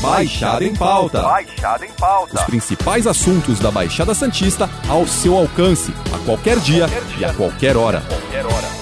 Baixada 0.00 0.64
em 0.64 0.74
Pauta. 0.74 1.22
Baixada 1.22 1.84
em 1.84 1.90
Pauta. 1.90 2.34
Os 2.36 2.42
principais 2.42 3.04
assuntos 3.04 3.58
da 3.58 3.70
Baixada 3.70 4.14
Santista 4.14 4.70
ao 4.88 5.04
seu 5.06 5.36
alcance, 5.36 5.92
a 6.14 6.18
qualquer 6.24 6.60
dia, 6.60 6.88
qualquer 6.88 7.04
dia. 7.04 7.18
e 7.18 7.24
a 7.24 7.34
qualquer 7.34 7.76
hora. 7.76 8.00
Qualquer 8.02 8.46
hora. 8.46 8.78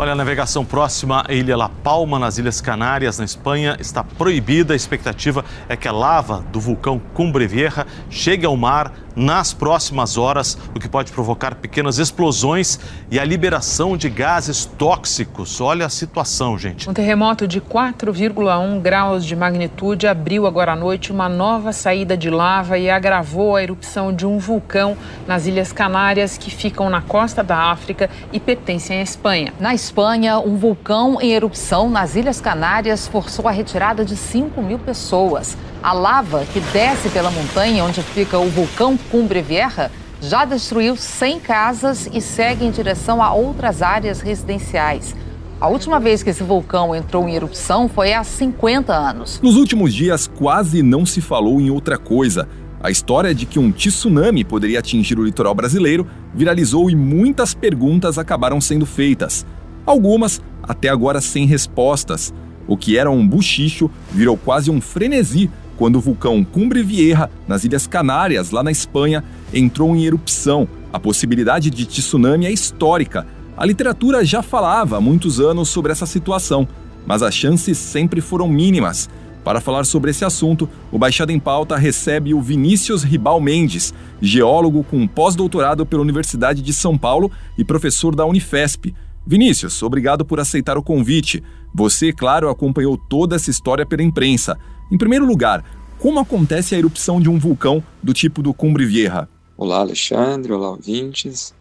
Olha, 0.00 0.12
a 0.12 0.14
navegação 0.14 0.64
próxima 0.64 1.24
à 1.26 1.32
Ilha 1.32 1.56
La 1.56 1.68
Palma, 1.68 2.20
nas 2.20 2.38
Ilhas 2.38 2.60
Canárias, 2.60 3.18
na 3.18 3.24
Espanha, 3.24 3.76
está 3.80 4.04
proibida. 4.04 4.72
A 4.72 4.76
expectativa 4.76 5.44
é 5.68 5.76
que 5.76 5.88
a 5.88 5.92
lava 5.92 6.44
do 6.52 6.60
vulcão 6.60 7.00
Cumbre 7.14 7.48
Vieja 7.48 7.84
chegue 8.08 8.46
ao 8.46 8.56
mar 8.56 8.92
nas 9.18 9.52
próximas 9.52 10.16
horas, 10.16 10.56
o 10.74 10.78
que 10.78 10.88
pode 10.88 11.10
provocar 11.10 11.56
pequenas 11.56 11.98
explosões 11.98 12.78
e 13.10 13.18
a 13.18 13.24
liberação 13.24 13.96
de 13.96 14.08
gases 14.08 14.64
tóxicos. 14.64 15.60
Olha 15.60 15.86
a 15.86 15.88
situação, 15.88 16.56
gente. 16.56 16.88
Um 16.88 16.94
terremoto 16.94 17.46
de 17.48 17.60
4,1 17.60 18.80
graus 18.80 19.24
de 19.24 19.34
magnitude 19.34 20.06
abriu 20.06 20.46
agora 20.46 20.72
à 20.72 20.76
noite 20.76 21.10
uma 21.10 21.28
nova 21.28 21.72
saída 21.72 22.16
de 22.16 22.30
lava 22.30 22.78
e 22.78 22.88
agravou 22.88 23.56
a 23.56 23.62
erupção 23.62 24.14
de 24.14 24.24
um 24.24 24.38
vulcão 24.38 24.96
nas 25.26 25.46
Ilhas 25.46 25.72
Canárias, 25.72 26.38
que 26.38 26.50
ficam 26.50 26.88
na 26.88 27.02
costa 27.02 27.42
da 27.42 27.56
África 27.72 28.08
e 28.32 28.38
pertencem 28.38 29.00
à 29.00 29.02
Espanha. 29.02 29.52
Na 29.58 29.74
Espanha, 29.74 30.38
um 30.38 30.56
vulcão 30.56 31.20
em 31.20 31.32
erupção 31.32 31.90
nas 31.90 32.14
Ilhas 32.14 32.40
Canárias 32.40 33.08
forçou 33.08 33.48
a 33.48 33.50
retirada 33.50 34.04
de 34.04 34.16
5 34.16 34.62
mil 34.62 34.78
pessoas. 34.78 35.56
A 35.82 35.92
lava 35.92 36.44
que 36.52 36.58
desce 36.72 37.08
pela 37.10 37.30
montanha 37.30 37.84
onde 37.84 38.02
fica 38.02 38.36
o 38.36 38.48
vulcão 38.48 38.96
Cumbre 39.10 39.40
Vieja 39.40 39.90
já 40.20 40.44
destruiu 40.44 40.96
100 40.96 41.40
casas 41.40 42.08
e 42.12 42.20
segue 42.20 42.64
em 42.64 42.70
direção 42.72 43.22
a 43.22 43.32
outras 43.32 43.80
áreas 43.80 44.20
residenciais. 44.20 45.14
A 45.60 45.68
última 45.68 46.00
vez 46.00 46.22
que 46.22 46.30
esse 46.30 46.42
vulcão 46.42 46.94
entrou 46.94 47.28
em 47.28 47.34
erupção 47.34 47.88
foi 47.88 48.12
há 48.12 48.24
50 48.24 48.92
anos. 48.92 49.40
Nos 49.40 49.56
últimos 49.56 49.94
dias, 49.94 50.26
quase 50.26 50.82
não 50.82 51.06
se 51.06 51.20
falou 51.20 51.60
em 51.60 51.70
outra 51.70 51.96
coisa. 51.96 52.48
A 52.80 52.90
história 52.90 53.32
de 53.32 53.46
que 53.46 53.58
um 53.60 53.70
tsunami 53.70 54.44
poderia 54.44 54.80
atingir 54.80 55.18
o 55.18 55.24
litoral 55.24 55.54
brasileiro 55.54 56.06
viralizou 56.34 56.90
e 56.90 56.96
muitas 56.96 57.54
perguntas 57.54 58.18
acabaram 58.18 58.60
sendo 58.60 58.84
feitas. 58.84 59.46
Algumas 59.86 60.40
até 60.62 60.88
agora 60.88 61.20
sem 61.20 61.46
respostas. 61.46 62.34
O 62.66 62.76
que 62.76 62.98
era 62.98 63.10
um 63.10 63.26
buchicho 63.26 63.90
virou 64.12 64.36
quase 64.36 64.70
um 64.70 64.80
frenesi 64.80 65.48
quando 65.78 65.96
o 65.96 66.00
vulcão 66.00 66.44
Cumbre 66.44 66.82
Vieja, 66.82 67.30
nas 67.46 67.62
Ilhas 67.62 67.86
Canárias, 67.86 68.50
lá 68.50 68.64
na 68.64 68.72
Espanha, 68.72 69.22
entrou 69.54 69.94
em 69.94 70.04
erupção. 70.04 70.68
A 70.92 70.98
possibilidade 70.98 71.70
de 71.70 71.86
tsunami 71.86 72.46
é 72.46 72.50
histórica. 72.50 73.24
A 73.56 73.64
literatura 73.64 74.24
já 74.24 74.42
falava 74.42 74.96
há 74.96 75.00
muitos 75.00 75.38
anos 75.38 75.68
sobre 75.68 75.92
essa 75.92 76.04
situação, 76.04 76.66
mas 77.06 77.22
as 77.22 77.32
chances 77.32 77.78
sempre 77.78 78.20
foram 78.20 78.48
mínimas. 78.48 79.08
Para 79.44 79.60
falar 79.60 79.86
sobre 79.86 80.10
esse 80.10 80.24
assunto, 80.24 80.68
o 80.90 80.98
Baixada 80.98 81.32
em 81.32 81.38
Pauta 81.38 81.76
recebe 81.76 82.34
o 82.34 82.42
Vinícius 82.42 83.04
Ribal 83.04 83.40
Mendes, 83.40 83.94
geólogo 84.20 84.82
com 84.82 85.06
pós-doutorado 85.06 85.86
pela 85.86 86.02
Universidade 86.02 86.60
de 86.60 86.72
São 86.72 86.98
Paulo 86.98 87.30
e 87.56 87.64
professor 87.64 88.16
da 88.16 88.26
Unifesp. 88.26 88.92
Vinícius, 89.24 89.82
obrigado 89.82 90.24
por 90.24 90.40
aceitar 90.40 90.76
o 90.76 90.82
convite. 90.82 91.42
Você, 91.72 92.12
claro, 92.12 92.48
acompanhou 92.48 92.98
toda 92.98 93.36
essa 93.36 93.50
história 93.50 93.86
pela 93.86 94.02
imprensa. 94.02 94.58
Em 94.90 94.96
primeiro 94.96 95.26
lugar, 95.26 95.62
como 95.98 96.18
acontece 96.18 96.74
a 96.74 96.78
erupção 96.78 97.20
de 97.20 97.28
um 97.28 97.38
vulcão 97.38 97.84
do 98.02 98.14
tipo 98.14 98.42
do 98.42 98.54
Cumbre 98.54 98.86
Vieja? 98.86 99.28
Olá, 99.54 99.80
Alexandre. 99.80 100.50
Olá, 100.50 100.70
ouvintes. 100.70 101.54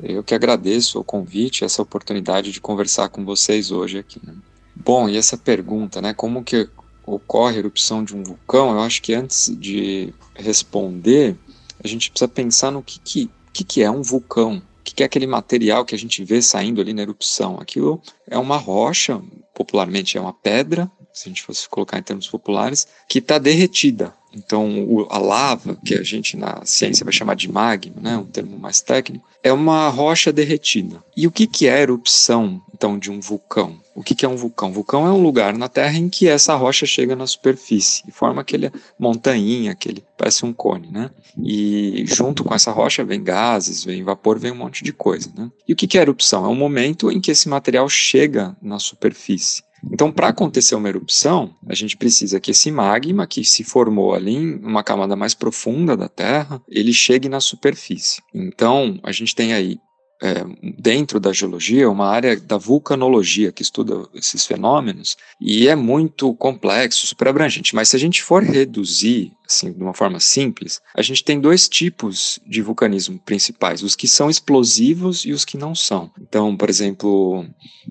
Eu 0.00 0.22
que 0.22 0.32
agradeço 0.32 1.00
o 1.00 1.02
convite, 1.02 1.64
essa 1.64 1.82
oportunidade 1.82 2.52
de 2.52 2.60
conversar 2.60 3.08
com 3.08 3.24
vocês 3.24 3.72
hoje 3.72 3.98
aqui. 3.98 4.20
Né? 4.24 4.32
Bom, 4.76 5.08
e 5.08 5.16
essa 5.16 5.36
pergunta, 5.36 6.00
né? 6.00 6.14
Como 6.14 6.44
que 6.44 6.68
ocorre 7.04 7.56
a 7.56 7.58
erupção 7.58 8.04
de 8.04 8.14
um 8.14 8.22
vulcão? 8.22 8.70
Eu 8.70 8.80
acho 8.80 9.02
que 9.02 9.12
antes 9.12 9.52
de 9.58 10.14
responder, 10.36 11.36
a 11.82 11.88
gente 11.88 12.12
precisa 12.12 12.28
pensar 12.28 12.70
no 12.70 12.80
que, 12.80 13.00
que, 13.00 13.28
que, 13.52 13.64
que 13.64 13.82
é 13.82 13.90
um 13.90 14.02
vulcão. 14.02 14.58
O 14.58 14.84
que 14.84 15.02
é 15.02 15.06
aquele 15.06 15.26
material 15.26 15.84
que 15.84 15.96
a 15.96 15.98
gente 15.98 16.22
vê 16.22 16.40
saindo 16.40 16.80
ali 16.80 16.94
na 16.94 17.02
erupção? 17.02 17.58
Aquilo 17.60 18.00
é 18.28 18.38
uma 18.38 18.56
rocha, 18.56 19.20
popularmente 19.52 20.16
é 20.16 20.20
uma 20.20 20.32
pedra, 20.32 20.88
se 21.12 21.28
a 21.28 21.30
gente 21.30 21.42
fosse 21.42 21.68
colocar 21.68 21.98
em 21.98 22.02
termos 22.02 22.28
populares, 22.28 22.86
que 23.08 23.18
está 23.18 23.38
derretida. 23.38 24.14
Então, 24.32 25.06
a 25.10 25.18
lava, 25.18 25.76
que 25.84 25.94
a 25.94 26.02
gente 26.02 26.36
na 26.36 26.62
ciência 26.64 27.04
vai 27.04 27.12
chamar 27.12 27.34
de 27.34 27.50
magma, 27.50 27.94
né, 28.00 28.16
um 28.16 28.26
termo 28.26 28.58
mais 28.58 28.80
técnico, 28.80 29.26
é 29.42 29.52
uma 29.52 29.88
rocha 29.88 30.32
derretida. 30.32 31.02
E 31.16 31.26
o 31.26 31.30
que, 31.30 31.46
que 31.46 31.66
é 31.66 31.74
a 31.74 31.80
erupção, 31.80 32.60
então, 32.74 32.98
de 32.98 33.10
um 33.10 33.20
vulcão? 33.20 33.80
O 33.94 34.02
que, 34.02 34.14
que 34.14 34.24
é 34.24 34.28
um 34.28 34.36
vulcão? 34.36 34.70
Vulcão 34.70 35.06
é 35.06 35.10
um 35.10 35.22
lugar 35.22 35.56
na 35.56 35.68
Terra 35.68 35.98
em 35.98 36.08
que 36.08 36.28
essa 36.28 36.54
rocha 36.54 36.86
chega 36.86 37.16
na 37.16 37.26
superfície 37.26 38.04
e 38.06 38.12
forma 38.12 38.42
aquele 38.42 38.70
montanha, 38.98 39.72
aquele 39.72 40.04
parece 40.16 40.44
um 40.44 40.52
cone, 40.52 40.88
né? 40.88 41.10
E 41.42 42.04
junto 42.06 42.44
com 42.44 42.54
essa 42.54 42.70
rocha 42.70 43.04
vem 43.04 43.22
gases, 43.22 43.82
vem 43.82 44.04
vapor, 44.04 44.38
vem 44.38 44.52
um 44.52 44.56
monte 44.56 44.84
de 44.84 44.92
coisa, 44.92 45.32
né? 45.36 45.50
E 45.66 45.72
o 45.72 45.76
que, 45.76 45.88
que 45.88 45.98
é 45.98 46.02
erupção? 46.02 46.44
É 46.44 46.48
um 46.48 46.54
momento 46.54 47.10
em 47.10 47.20
que 47.20 47.30
esse 47.30 47.48
material 47.48 47.88
chega 47.88 48.56
na 48.62 48.78
superfície. 48.78 49.62
Então, 49.92 50.10
para 50.12 50.28
acontecer 50.28 50.74
uma 50.74 50.88
erupção, 50.88 51.54
a 51.66 51.74
gente 51.74 51.96
precisa 51.96 52.40
que 52.40 52.50
esse 52.50 52.70
magma 52.70 53.26
que 53.26 53.44
se 53.44 53.64
formou 53.64 54.14
ali 54.14 54.34
em 54.34 54.54
uma 54.56 54.82
camada 54.82 55.16
mais 55.16 55.34
profunda 55.34 55.96
da 55.96 56.08
Terra, 56.08 56.60
ele 56.68 56.92
chegue 56.92 57.28
na 57.28 57.40
superfície. 57.40 58.22
Então, 58.34 58.98
a 59.02 59.12
gente 59.12 59.34
tem 59.34 59.52
aí 59.52 59.78
é, 60.20 60.44
dentro 60.78 61.20
da 61.20 61.32
geologia, 61.32 61.88
uma 61.88 62.08
área 62.08 62.38
da 62.38 62.56
vulcanologia 62.56 63.52
que 63.52 63.62
estuda 63.62 64.08
esses 64.14 64.44
fenômenos 64.46 65.16
e 65.40 65.68
é 65.68 65.76
muito 65.76 66.34
complexo, 66.34 67.06
super 67.06 67.28
abrangente. 67.28 67.74
Mas 67.74 67.88
se 67.88 67.96
a 67.96 67.98
gente 67.98 68.22
for 68.22 68.42
reduzir 68.42 69.32
assim, 69.48 69.72
de 69.72 69.82
uma 69.82 69.94
forma 69.94 70.20
simples, 70.20 70.80
a 70.94 71.02
gente 71.02 71.24
tem 71.24 71.40
dois 71.40 71.68
tipos 71.68 72.38
de 72.46 72.60
vulcanismo 72.60 73.18
principais: 73.18 73.82
os 73.82 73.96
que 73.96 74.08
são 74.08 74.28
explosivos 74.28 75.24
e 75.24 75.32
os 75.32 75.44
que 75.44 75.56
não 75.56 75.74
são. 75.74 76.10
Então, 76.20 76.56
por 76.56 76.68
exemplo, 76.68 77.46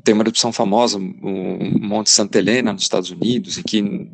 tem 0.07 0.13
uma 0.13 0.23
erupção 0.23 0.53
famosa, 0.53 0.97
o 0.97 1.79
Monte 1.81 2.09
Santa 2.09 2.37
Helena, 2.37 2.71
nos 2.71 2.83
Estados 2.83 3.11
Unidos, 3.11 3.57
em 3.57 3.61
que 3.61 4.07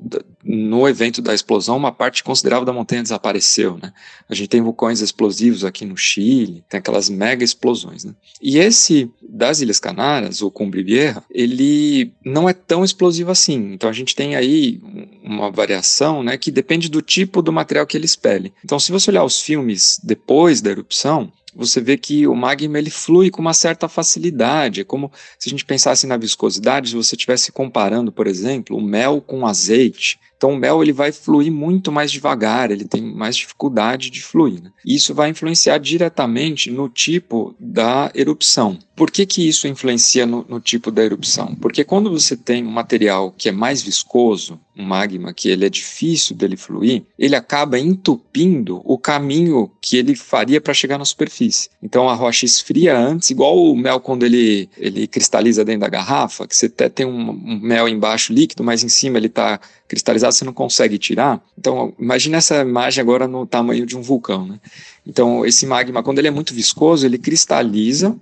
no 0.44 0.90
evento 0.90 1.22
da 1.22 1.36
explosão, 1.36 1.78
uma 1.78 1.92
parte 1.92 2.24
considerável 2.24 2.66
da 2.66 2.74
montanha 2.74 3.04
desapareceu. 3.04 3.78
Né? 3.78 3.94
A 4.28 4.34
gente 4.34 4.48
tem 4.48 4.60
vulcões 4.60 5.02
explosivos 5.02 5.64
aqui 5.64 5.86
no 5.86 5.96
Chile, 5.96 6.64
tem 6.68 6.80
aquelas 6.80 7.12
mega 7.12 7.44
explosões. 7.44 8.06
Né? 8.06 8.16
E 8.42 8.58
esse 8.58 9.08
das 9.34 9.62
Ilhas 9.62 9.80
Canárias, 9.80 10.44
o 10.44 10.52
Cumbre 10.52 10.84
Vieja, 10.84 11.24
ele 11.32 12.14
não 12.24 12.48
é 12.48 12.54
tão 12.54 12.86
explosivo 12.86 13.32
assim. 13.32 13.74
Então 13.74 13.90
a 13.90 13.94
gente 13.94 14.16
tem 14.16 14.36
aí 14.36 14.80
uma 15.24 15.50
variação 15.50 16.22
né, 16.22 16.38
que 16.38 16.52
depende 16.52 16.88
do 16.88 17.02
tipo 17.02 17.42
do 17.42 17.52
material 17.52 17.88
que 17.88 17.98
ele 17.98 18.06
expele. 18.06 18.54
Então, 18.64 18.80
se 18.80 18.92
você 18.92 19.10
olhar 19.10 19.24
os 19.24 19.42
filmes 19.42 20.00
depois 20.04 20.62
da 20.62 20.70
erupção, 20.70 21.32
você 21.56 21.82
vê 21.82 21.98
que 21.98 22.28
o 22.28 22.36
magma 22.36 22.78
ele 22.78 22.90
flui 22.90 23.30
com 23.30 23.42
uma 23.42 23.54
certa 23.54 23.88
facilidade. 23.88 24.82
É 24.82 24.84
como 24.84 25.12
se 25.40 25.50
a 25.50 25.52
gente 25.52 25.66
pensasse 25.66 26.06
na 26.06 26.18
viscosidade, 26.18 26.90
se 26.90 26.96
você 26.96 27.16
estivesse 27.16 27.52
comparando, 27.52 28.12
por 28.12 28.28
exemplo, 28.28 28.78
o 28.78 28.82
mel 28.82 29.20
com 29.22 29.46
azeite. 29.46 30.20
Então 30.44 30.56
o 30.56 30.58
mel 30.58 30.84
ele 30.84 30.92
vai 30.92 31.14
fluir 31.14 31.50
muito 31.50 31.90
mais 31.90 32.12
devagar, 32.12 32.70
ele 32.70 32.84
tem 32.84 33.02
mais 33.02 33.38
dificuldade 33.38 34.10
de 34.10 34.22
fluir. 34.22 34.62
Né? 34.62 34.72
Isso 34.86 35.14
vai 35.14 35.30
influenciar 35.30 35.78
diretamente 35.78 36.70
no 36.70 36.90
tipo 36.90 37.56
da 37.58 38.12
erupção. 38.14 38.78
Por 38.96 39.10
que, 39.10 39.26
que 39.26 39.48
isso 39.48 39.68
influencia 39.68 40.26
no, 40.26 40.46
no, 40.48 40.60
tipo 40.60 40.92
da 40.92 41.04
erupção? 41.04 41.56
Porque 41.56 41.84
quando 41.84 42.12
você 42.12 42.38
tem 42.38 42.64
um 42.64 42.70
material 42.70 43.34
que 43.36 43.50
é 43.50 43.52
mais 43.52 43.82
viscoso, 43.82 44.60
um 44.78 44.84
magma 44.84 45.34
que 45.34 45.50
ele 45.50 45.66
é 45.66 45.70
difícil 45.70 46.36
dele 46.36 46.56
fluir, 46.56 47.04
ele 47.18 47.36
acaba 47.36 47.80
entupindo 47.80 48.82
o 48.86 48.98
caminho 48.98 49.72
que 49.82 49.98
ele 49.98 50.16
faria 50.16 50.62
para 50.62 50.76
chegar 50.76 51.00
na 51.00 51.06
superfície. 51.06 51.70
Então 51.82 52.08
a 52.08 52.14
rocha 52.14 52.46
esfria 52.46 52.96
antes, 52.96 53.32
igual 53.32 53.58
o 53.58 53.76
mel 53.76 54.00
quando 54.00 54.26
ele, 54.26 54.70
ele 54.78 55.08
cristaliza 55.08 55.66
dentro 55.66 55.82
da 55.82 55.90
garrafa, 55.90 56.48
que 56.48 56.56
você 56.56 56.68
até 56.68 56.88
tem 56.88 57.06
um, 57.06 57.32
um 57.32 57.60
mel 57.62 57.88
embaixo 57.88 58.32
líquido, 58.32 58.64
mas 58.64 58.84
em 58.84 58.90
cima 58.90 59.18
ele 59.18 59.28
está 59.28 59.60
cristalizado, 59.88 60.33
você 60.34 60.44
não 60.44 60.54
consegue 60.54 60.98
tirar. 60.98 61.42
Então 61.58 61.94
imagine 62.00 62.36
essa 62.36 62.62
imagem 62.62 63.02
agora 63.02 63.28
no 63.28 63.46
tamanho 63.46 63.86
de 63.86 63.98
um 63.98 64.02
vulcão. 64.02 64.46
Né? 64.46 64.60
Então 65.06 65.46
esse 65.46 65.66
magma, 65.66 66.04
quando 66.04 66.20
ele 66.20 66.28
é 66.28 66.32
muito 66.32 66.54
viscoso, 66.54 67.06
ele 67.06 67.18
cristaliza 67.18 68.18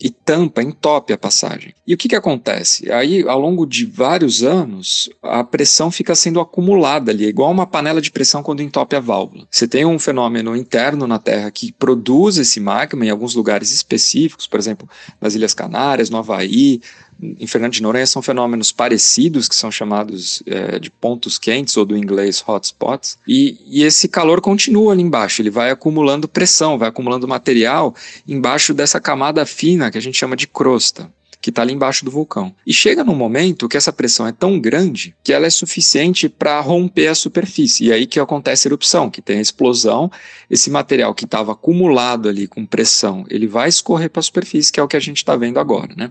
e 0.00 0.10
tampa, 0.10 0.62
entope 0.62 1.12
a 1.12 1.18
passagem. 1.18 1.74
E 1.86 1.94
o 1.94 1.96
que, 1.96 2.08
que 2.08 2.16
acontece? 2.16 2.90
Aí, 2.92 3.26
ao 3.26 3.40
longo 3.40 3.66
de 3.66 3.86
vários 3.86 4.42
anos, 4.42 5.08
a 5.22 5.42
pressão 5.42 5.90
fica 5.90 6.14
sendo 6.14 6.40
acumulada 6.40 7.10
ali, 7.10 7.24
é 7.24 7.28
igual 7.28 7.50
uma 7.50 7.66
panela 7.66 8.00
de 8.00 8.10
pressão 8.10 8.42
quando 8.42 8.62
entope 8.62 8.94
a 8.94 9.00
válvula. 9.00 9.46
Você 9.50 9.66
tem 9.66 9.86
um 9.86 9.98
fenômeno 9.98 10.54
interno 10.54 11.06
na 11.06 11.18
Terra 11.18 11.50
que 11.50 11.72
produz 11.72 12.36
esse 12.36 12.60
magma 12.60 13.06
em 13.06 13.10
alguns 13.10 13.34
lugares 13.34 13.72
específicos, 13.72 14.46
por 14.46 14.60
exemplo, 14.60 14.88
nas 15.20 15.34
Ilhas 15.34 15.54
Canárias, 15.54 16.10
no 16.10 16.18
Havaí, 16.18 16.80
em 17.20 17.46
Fernando 17.46 17.72
de 17.72 17.82
Noronha 17.82 18.06
são 18.06 18.20
fenômenos 18.20 18.72
parecidos, 18.72 19.48
que 19.48 19.54
são 19.54 19.70
chamados 19.70 20.42
é, 20.46 20.78
de 20.78 20.90
pontos 20.90 21.38
quentes, 21.38 21.76
ou 21.76 21.84
do 21.84 21.96
inglês 21.96 22.42
hotspots, 22.46 23.18
e, 23.26 23.58
e 23.66 23.82
esse 23.82 24.08
calor 24.08 24.40
continua 24.40 24.92
ali 24.92 25.02
embaixo, 25.02 25.40
ele 25.40 25.50
vai 25.50 25.70
acumulando 25.70 26.28
pressão, 26.28 26.78
vai 26.78 26.88
acumulando 26.88 27.26
material 27.26 27.94
embaixo 28.26 28.74
dessa 28.74 29.00
camada 29.00 29.46
fina 29.46 29.90
que 29.90 29.98
a 29.98 30.02
gente 30.02 30.18
chama 30.18 30.36
de 30.36 30.46
crosta 30.46 31.10
que 31.46 31.50
está 31.50 31.62
ali 31.62 31.72
embaixo 31.72 32.04
do 32.04 32.10
vulcão. 32.10 32.52
E 32.66 32.72
chega 32.72 33.04
num 33.04 33.14
momento 33.14 33.68
que 33.68 33.76
essa 33.76 33.92
pressão 33.92 34.26
é 34.26 34.32
tão 34.32 34.58
grande 34.58 35.14
que 35.22 35.32
ela 35.32 35.46
é 35.46 35.50
suficiente 35.50 36.28
para 36.28 36.58
romper 36.58 37.06
a 37.06 37.14
superfície. 37.14 37.84
E 37.84 37.92
aí 37.92 38.04
que 38.04 38.18
acontece 38.18 38.66
a 38.66 38.68
erupção, 38.68 39.08
que 39.08 39.22
tem 39.22 39.38
a 39.38 39.40
explosão, 39.40 40.10
esse 40.50 40.68
material 40.68 41.14
que 41.14 41.24
estava 41.24 41.52
acumulado 41.52 42.28
ali 42.28 42.48
com 42.48 42.66
pressão, 42.66 43.24
ele 43.30 43.46
vai 43.46 43.68
escorrer 43.68 44.10
para 44.10 44.18
a 44.18 44.24
superfície, 44.24 44.72
que 44.72 44.80
é 44.80 44.82
o 44.82 44.88
que 44.88 44.96
a 44.96 45.00
gente 45.00 45.18
está 45.18 45.36
vendo 45.36 45.60
agora. 45.60 45.94
Né? 45.96 46.10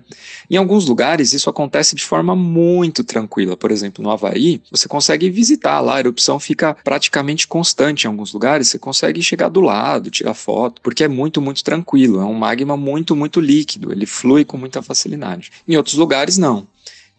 Em 0.50 0.56
alguns 0.56 0.88
lugares 0.88 1.34
isso 1.34 1.50
acontece 1.50 1.98
de 1.98 2.06
forma 2.06 2.34
muito 2.34 3.04
tranquila. 3.04 3.58
Por 3.58 3.72
exemplo, 3.72 4.02
no 4.02 4.12
Havaí, 4.12 4.62
você 4.72 4.88
consegue 4.88 5.30
visitar 5.30 5.82
lá, 5.82 5.98
a 5.98 6.00
erupção 6.00 6.40
fica 6.40 6.78
praticamente 6.82 7.46
constante 7.46 8.06
em 8.06 8.08
alguns 8.08 8.32
lugares, 8.32 8.70
você 8.70 8.80
consegue 8.80 9.22
chegar 9.22 9.50
do 9.50 9.60
lado, 9.60 10.10
tirar 10.10 10.34
foto, 10.34 10.82
porque 10.82 11.04
é 11.04 11.10
muito, 11.10 11.42
muito 11.42 11.62
tranquilo. 11.62 12.22
É 12.22 12.24
um 12.24 12.36
magma 12.36 12.78
muito, 12.78 13.18
muito 13.18 13.42
líquido, 13.42 13.92
ele 13.92 14.06
flui 14.06 14.46
com 14.46 14.58
muita 14.58 14.82
facilidade. 14.82 15.25
Em 15.68 15.75
outros 15.75 15.95
lugares, 15.95 16.38
não. 16.38 16.68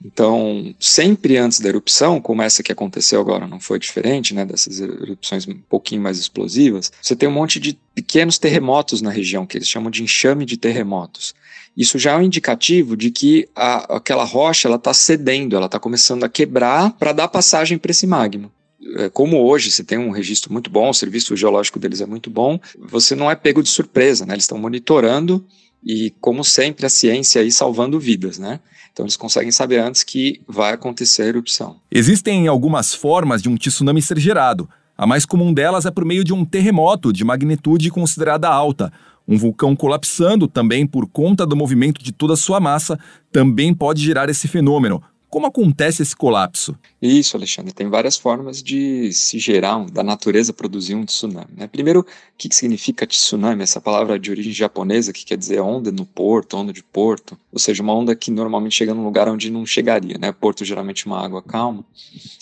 Então, 0.04 0.74
sempre 0.78 1.38
antes 1.38 1.58
da 1.58 1.68
erupção, 1.68 2.20
como 2.20 2.42
essa 2.42 2.62
que 2.62 2.70
aconteceu 2.70 3.20
agora 3.20 3.46
não 3.46 3.58
foi 3.58 3.78
diferente, 3.78 4.34
né, 4.34 4.44
dessas 4.44 4.78
erupções 4.78 5.48
um 5.48 5.58
pouquinho 5.68 6.02
mais 6.02 6.18
explosivas, 6.18 6.92
você 7.00 7.16
tem 7.16 7.28
um 7.28 7.32
monte 7.32 7.58
de 7.58 7.78
pequenos 7.94 8.38
terremotos 8.38 9.00
na 9.00 9.10
região, 9.10 9.46
que 9.46 9.56
eles 9.56 9.68
chamam 9.68 9.90
de 9.90 10.02
enxame 10.02 10.44
de 10.44 10.58
terremotos. 10.58 11.34
Isso 11.74 11.98
já 11.98 12.12
é 12.12 12.16
um 12.16 12.22
indicativo 12.22 12.96
de 12.96 13.10
que 13.10 13.48
a, 13.54 13.96
aquela 13.96 14.24
rocha 14.24 14.68
está 14.68 14.92
cedendo, 14.92 15.56
ela 15.56 15.66
está 15.66 15.78
começando 15.78 16.24
a 16.24 16.28
quebrar 16.28 16.92
para 16.92 17.12
dar 17.12 17.28
passagem 17.28 17.78
para 17.78 17.90
esse 17.90 18.06
magma 18.06 18.50
é, 18.94 19.08
como 19.08 19.42
hoje 19.42 19.70
você 19.70 19.82
tem 19.82 19.98
um 19.98 20.10
registro 20.10 20.52
muito 20.52 20.70
bom, 20.70 20.90
o 20.90 20.94
serviço 20.94 21.36
geológico 21.36 21.78
deles 21.78 22.00
é 22.00 22.06
muito 22.06 22.30
bom, 22.30 22.60
você 22.78 23.14
não 23.14 23.30
é 23.30 23.34
pego 23.34 23.62
de 23.62 23.68
surpresa, 23.68 24.24
né? 24.24 24.34
Eles 24.34 24.44
estão 24.44 24.58
monitorando 24.58 25.44
e, 25.86 26.12
como 26.20 26.42
sempre, 26.42 26.84
a 26.84 26.88
ciência 26.88 27.40
aí 27.40 27.52
salvando 27.52 28.00
vidas, 28.00 28.38
né? 28.38 28.58
Então 28.92 29.04
eles 29.04 29.16
conseguem 29.16 29.52
saber 29.52 29.78
antes 29.78 30.02
que 30.02 30.40
vai 30.48 30.72
acontecer 30.72 31.22
a 31.22 31.26
erupção. 31.26 31.76
Existem 31.92 32.48
algumas 32.48 32.92
formas 32.92 33.40
de 33.40 33.48
um 33.48 33.56
tsunami 33.56 34.02
ser 34.02 34.18
gerado. 34.18 34.68
A 34.98 35.06
mais 35.06 35.24
comum 35.24 35.54
delas 35.54 35.86
é 35.86 35.90
por 35.92 36.04
meio 36.04 36.24
de 36.24 36.32
um 36.32 36.44
terremoto 36.44 37.12
de 37.12 37.22
magnitude 37.22 37.88
considerada 37.90 38.48
alta. 38.48 38.92
Um 39.28 39.38
vulcão 39.38 39.76
colapsando, 39.76 40.48
também 40.48 40.86
por 40.86 41.06
conta 41.06 41.46
do 41.46 41.54
movimento 41.54 42.02
de 42.02 42.10
toda 42.10 42.34
a 42.34 42.36
sua 42.36 42.58
massa, 42.58 42.98
também 43.30 43.72
pode 43.72 44.02
gerar 44.02 44.28
esse 44.28 44.48
fenômeno, 44.48 45.00
como 45.36 45.48
acontece 45.48 46.00
esse 46.00 46.16
colapso? 46.16 46.74
Isso, 47.00 47.36
Alexandre. 47.36 47.70
Tem 47.70 47.90
várias 47.90 48.16
formas 48.16 48.62
de 48.62 49.12
se 49.12 49.38
gerar, 49.38 49.84
da 49.84 50.02
natureza 50.02 50.50
produzir 50.50 50.94
um 50.94 51.04
tsunami. 51.04 51.50
Né? 51.54 51.66
Primeiro, 51.66 52.00
o 52.00 52.06
que, 52.38 52.48
que 52.48 52.56
significa 52.56 53.06
tsunami? 53.06 53.62
Essa 53.62 53.78
palavra 53.78 54.18
de 54.18 54.30
origem 54.30 54.50
japonesa 54.50 55.12
que 55.12 55.26
quer 55.26 55.36
dizer 55.36 55.60
onda 55.60 55.92
no 55.92 56.06
porto, 56.06 56.56
onda 56.56 56.72
de 56.72 56.82
porto. 56.82 57.38
Ou 57.52 57.58
seja, 57.58 57.82
uma 57.82 57.92
onda 57.92 58.16
que 58.16 58.30
normalmente 58.30 58.76
chega 58.76 58.94
num 58.94 59.04
lugar 59.04 59.28
onde 59.28 59.50
não 59.50 59.66
chegaria. 59.66 60.16
Né? 60.16 60.32
Porto 60.32 60.64
geralmente 60.64 61.06
é 61.06 61.10
uma 61.10 61.22
água 61.22 61.42
calma. 61.42 61.84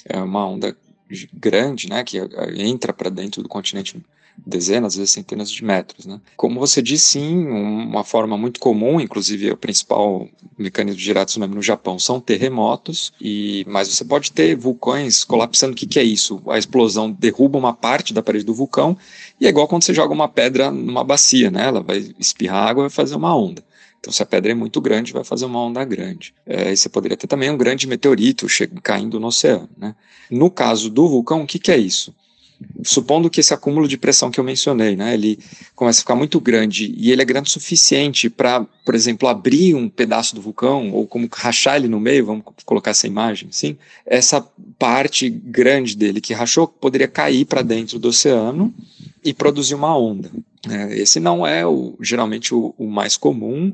É 0.05 0.17
uma 0.21 0.47
onda 0.47 0.77
grande, 1.33 1.89
né, 1.89 2.05
que 2.05 2.19
entra 2.57 2.93
para 2.93 3.11
dentro 3.11 3.43
do 3.43 3.49
continente 3.49 4.01
dezenas, 4.47 4.95
às 4.95 4.99
vezes 4.99 5.13
centenas 5.13 5.51
de 5.51 5.65
metros. 5.65 6.07
Né? 6.07 6.21
Como 6.37 6.61
você 6.61 6.83
disse, 6.83 7.13
sim, 7.13 7.47
uma 7.47 8.05
forma 8.05 8.37
muito 8.37 8.61
comum, 8.61 9.01
inclusive 9.01 9.53
o 9.53 9.57
principal 9.57 10.29
mecanismo 10.59 10.99
de 10.99 11.05
gerar 11.05 11.25
tsunami 11.25 11.55
no 11.55 11.63
Japão 11.63 11.99
são 11.99 12.21
terremotos, 12.21 13.13
e 13.21 13.65
mas 13.69 13.89
você 13.89 14.05
pode 14.05 14.33
ter 14.33 14.57
vulcões 14.57 15.25
colapsando. 15.25 15.73
O 15.73 15.77
que, 15.77 15.87
que 15.87 15.99
é 15.99 16.05
isso? 16.05 16.43
A 16.49 16.59
explosão 16.59 17.11
derruba 17.11 17.59
uma 17.59 17.73
parte 17.73 18.13
da 18.13 18.23
parede 18.23 18.45
do 18.45 18.55
vulcão, 18.55 18.97
e 19.41 19.47
é 19.47 19.49
igual 19.49 19.67
quando 19.69 19.85
você 19.85 19.95
joga 19.95 20.13
uma 20.13 20.29
pedra 20.29 20.71
numa 20.71 21.05
bacia, 21.05 21.51
né? 21.51 21.67
ela 21.67 21.83
vai 21.83 22.15
espirrar 22.19 22.69
água 22.69 22.83
e 22.83 22.89
vai 22.89 22.91
fazer 22.91 23.17
uma 23.17 23.37
onda. 23.37 23.63
Então, 24.05 24.13
se 24.13 24.23
a 24.23 24.27
pedra 24.27 24.53
é 24.53 24.55
muito 24.55 24.83
grande, 24.83 25.15
vai 25.15 25.25
fazer 25.25 25.47
uma 25.47 25.59
onda 25.61 25.83
grande. 25.83 26.35
É, 26.45 26.71
e 26.71 26.77
você 26.77 26.91
poderia 26.91 27.17
ter 27.17 27.27
também 27.27 27.49
um 27.49 27.57
grande 27.57 27.87
meteorito 27.87 28.47
caindo 28.83 29.19
no 29.19 29.29
oceano. 29.29 29.67
Né? 29.79 29.95
No 30.31 30.51
caso 30.51 30.91
do 30.91 31.09
vulcão, 31.09 31.43
o 31.43 31.47
que, 31.47 31.59
que 31.59 31.73
é 31.73 31.79
isso? 31.79 32.15
Supondo 32.83 33.31
que 33.31 33.41
esse 33.41 33.53
acúmulo 33.53 33.89
de 33.89 33.97
pressão 33.97 34.31
que 34.31 34.39
eu 34.39 34.45
mencionei, 34.45 34.97
né, 34.97 35.15
ele 35.15 35.39
começa 35.75 36.01
a 36.01 36.03
ficar 36.03 36.15
muito 36.15 36.41
grande 36.41 36.95
e 36.97 37.11
ele 37.11 37.23
é 37.23 37.25
grande 37.25 37.49
o 37.49 37.53
suficiente 37.53 38.31
para, 38.31 38.65
por 38.85 38.95
exemplo, 38.95 39.29
abrir 39.29 39.75
um 39.75 39.89
pedaço 39.89 40.35
do 40.35 40.41
vulcão 40.41 40.91
ou 40.93 41.07
como 41.07 41.29
rachar 41.33 41.77
ele 41.77 41.89
no 41.89 42.01
meio, 42.01 42.27
vamos 42.27 42.45
colocar 42.65 42.91
essa 42.91 43.07
imagem, 43.07 43.49
sim, 43.51 43.77
essa 44.07 44.41
parte 44.79 45.29
grande 45.29 45.97
dele 45.97 46.21
que 46.21 46.35
rachou 46.35 46.67
poderia 46.67 47.09
cair 47.09 47.45
para 47.45 47.63
dentro 47.63 47.99
do 47.99 48.09
oceano 48.09 48.73
e 49.25 49.33
produzir 49.33 49.75
uma 49.75 49.97
onda. 49.97 50.31
É, 50.69 50.99
esse 50.99 51.21
não 51.21 51.47
é 51.47 51.67
o, 51.67 51.95
geralmente 52.01 52.55
o, 52.55 52.75
o 52.79 52.87
mais 52.87 53.17
comum 53.17 53.73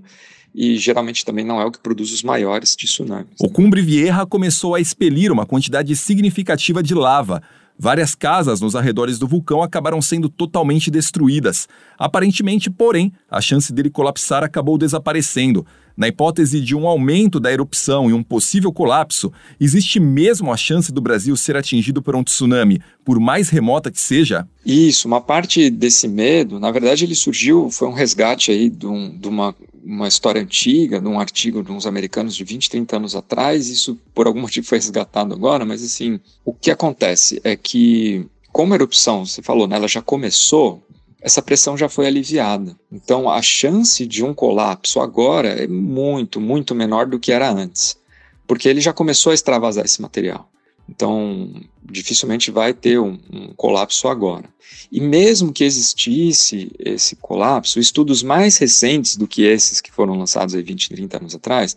e 0.54 0.76
geralmente 0.76 1.24
também 1.24 1.44
não 1.44 1.60
é 1.60 1.64
o 1.64 1.70
que 1.70 1.80
produz 1.80 2.12
os 2.12 2.22
maiores 2.22 2.74
tsunamis. 2.76 3.34
O 3.40 3.48
Cumbre 3.48 3.82
Vieja 3.82 4.26
começou 4.26 4.74
a 4.74 4.80
expelir 4.80 5.32
uma 5.32 5.46
quantidade 5.46 5.94
significativa 5.96 6.82
de 6.82 6.94
lava, 6.94 7.42
Várias 7.82 8.14
casas 8.14 8.60
nos 8.60 8.76
arredores 8.76 9.18
do 9.18 9.26
vulcão 9.26 9.62
acabaram 9.62 10.02
sendo 10.02 10.28
totalmente 10.28 10.90
destruídas. 10.90 11.66
Aparentemente, 11.98 12.68
porém, 12.68 13.10
a 13.30 13.40
chance 13.40 13.72
dele 13.72 13.88
colapsar 13.88 14.44
acabou 14.44 14.76
desaparecendo. 14.76 15.64
Na 15.96 16.06
hipótese 16.06 16.60
de 16.60 16.76
um 16.76 16.86
aumento 16.86 17.40
da 17.40 17.50
erupção 17.50 18.10
e 18.10 18.12
um 18.12 18.22
possível 18.22 18.70
colapso, 18.70 19.32
existe 19.58 19.98
mesmo 19.98 20.52
a 20.52 20.58
chance 20.58 20.92
do 20.92 21.00
Brasil 21.00 21.34
ser 21.38 21.56
atingido 21.56 22.02
por 22.02 22.14
um 22.14 22.22
tsunami, 22.22 22.82
por 23.02 23.18
mais 23.18 23.48
remota 23.48 23.90
que 23.90 23.98
seja? 23.98 24.46
Isso, 24.64 25.08
uma 25.08 25.22
parte 25.22 25.70
desse 25.70 26.06
medo, 26.06 26.60
na 26.60 26.70
verdade, 26.70 27.06
ele 27.06 27.14
surgiu, 27.14 27.70
foi 27.70 27.88
um 27.88 27.94
resgate 27.94 28.50
aí 28.50 28.68
de, 28.68 28.86
um, 28.86 29.16
de 29.16 29.26
uma 29.26 29.54
uma 29.90 30.06
história 30.06 30.40
antiga, 30.40 31.00
de 31.00 31.08
um 31.08 31.18
artigo 31.18 31.62
de 31.62 31.72
uns 31.72 31.84
americanos 31.84 32.36
de 32.36 32.44
20, 32.44 32.70
30 32.70 32.96
anos 32.96 33.16
atrás, 33.16 33.68
isso 33.68 33.98
por 34.14 34.26
algum 34.26 34.40
motivo 34.40 34.66
foi 34.66 34.78
resgatado 34.78 35.34
agora, 35.34 35.64
mas 35.64 35.82
assim, 35.82 36.20
o 36.44 36.54
que 36.54 36.70
acontece 36.70 37.40
é 37.42 37.56
que, 37.56 38.24
como 38.52 38.72
a 38.72 38.76
erupção, 38.76 39.26
você 39.26 39.42
falou, 39.42 39.66
né, 39.66 39.74
ela 39.74 39.88
já 39.88 40.00
começou, 40.00 40.80
essa 41.20 41.42
pressão 41.42 41.76
já 41.76 41.88
foi 41.88 42.06
aliviada. 42.06 42.76
Então, 42.90 43.28
a 43.28 43.42
chance 43.42 44.06
de 44.06 44.24
um 44.24 44.32
colapso 44.32 45.00
agora 45.00 45.48
é 45.48 45.66
muito, 45.66 46.40
muito 46.40 46.74
menor 46.74 47.06
do 47.06 47.18
que 47.18 47.32
era 47.32 47.50
antes, 47.50 47.98
porque 48.46 48.68
ele 48.68 48.80
já 48.80 48.92
começou 48.92 49.32
a 49.32 49.34
extravasar 49.34 49.84
esse 49.84 50.00
material. 50.00 50.48
Então, 50.88 51.52
dificilmente 51.82 52.50
vai 52.50 52.72
ter 52.72 52.98
um, 52.98 53.18
um, 53.32 53.52
colapso 53.54 54.08
agora. 54.08 54.48
E 54.90 55.00
mesmo 55.00 55.52
que 55.52 55.64
existisse 55.64 56.72
esse 56.78 57.16
colapso, 57.16 57.78
estudos 57.78 58.22
mais 58.22 58.56
recentes 58.58 59.16
do 59.16 59.26
que 59.26 59.42
esses 59.42 59.80
que 59.80 59.90
foram 59.90 60.14
lançados 60.14 60.54
aí 60.54 60.62
20, 60.62 60.88
30 60.90 61.16
anos 61.16 61.34
atrás, 61.34 61.76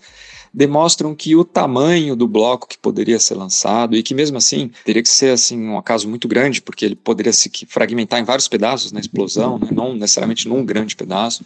demonstram 0.54 1.16
que 1.16 1.36
o 1.36 1.44
tamanho 1.44 2.16
do 2.16 2.28
bloco 2.28 2.68
que 2.68 2.78
poderia 2.78 3.20
ser 3.20 3.34
lançado 3.34 3.96
e 3.96 4.04
que 4.04 4.14
mesmo 4.14 4.38
assim 4.38 4.70
teria 4.86 5.02
que 5.02 5.10
ser 5.10 5.32
assim 5.32 5.60
um 5.60 5.78
acaso 5.78 6.08
muito 6.08 6.28
grande 6.28 6.62
porque 6.62 6.86
ele 6.86 6.96
poderia 6.96 7.34
se 7.34 7.50
fragmentar 7.68 8.20
em 8.20 8.24
vários 8.24 8.48
pedaços 8.48 8.92
na 8.92 9.00
explosão, 9.00 9.58
né? 9.58 9.70
não 9.72 9.96
necessariamente 9.96 10.48
num 10.48 10.64
grande 10.64 10.96
pedaço. 10.96 11.44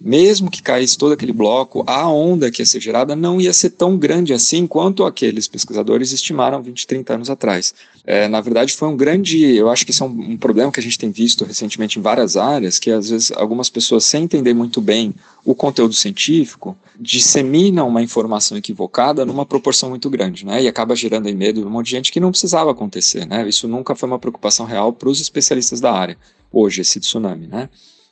Mesmo 0.00 0.50
que 0.50 0.62
caísse 0.62 0.96
todo 0.96 1.12
aquele 1.12 1.32
bloco, 1.32 1.84
a 1.86 2.08
onda 2.08 2.50
que 2.50 2.62
ia 2.62 2.66
ser 2.66 2.80
gerada 2.80 3.14
não 3.14 3.38
ia 3.38 3.52
ser 3.52 3.70
tão 3.70 3.98
grande 3.98 4.32
assim 4.32 4.66
quanto 4.66 5.04
aqueles 5.04 5.46
pesquisadores 5.46 6.12
estimaram 6.12 6.62
20, 6.62 6.86
30 6.86 7.14
anos 7.14 7.30
atrás. 7.30 7.74
É, 8.10 8.26
na 8.26 8.40
verdade, 8.40 8.72
foi 8.72 8.88
um 8.88 8.96
grande. 8.96 9.54
Eu 9.54 9.68
acho 9.68 9.84
que 9.84 9.90
isso 9.90 10.02
é 10.02 10.06
um, 10.06 10.30
um, 10.30 10.36
problema 10.38 10.72
que 10.72 10.80
a 10.80 10.82
gente 10.82 10.98
tem 10.98 11.10
visto 11.10 11.44
recentemente 11.44 11.98
em 11.98 12.02
várias 12.02 12.38
áreas, 12.38 12.78
que 12.78 12.90
às 12.90 13.10
vezes 13.10 13.30
algumas 13.32 13.68
pessoas, 13.68 14.02
sem 14.02 14.24
entender 14.24 14.54
muito 14.54 14.80
bem 14.80 15.14
o 15.44 15.54
conteúdo 15.54 15.92
científico, 15.92 16.74
disseminam 16.98 17.86
uma 17.86 18.00
informação 18.00 18.56
equivocada 18.56 19.26
numa 19.26 19.44
proporção 19.44 19.90
muito 19.90 20.08
grande, 20.08 20.46
né? 20.46 20.62
E 20.62 20.66
acaba 20.66 20.96
gerando 20.96 21.26
aí 21.26 21.34
medo 21.34 21.60
de 21.60 21.66
um 21.66 21.70
monte 21.70 21.84
de 21.84 21.90
gente 21.90 22.10
que 22.10 22.18
não 22.18 22.30
precisava 22.30 22.70
acontecer, 22.70 23.26
né? 23.26 23.46
Isso 23.46 23.68
nunca 23.68 23.94
foi 23.94 24.08
uma 24.08 24.18
preocupação 24.18 24.64
real 24.64 24.90
para 24.90 25.10
os 25.10 25.20
especialistas 25.20 25.78
da 25.78 25.92
área, 25.92 26.16
hoje, 26.50 26.80
esse 26.80 26.98
tsunami, 27.00 27.46
né? 27.46 27.68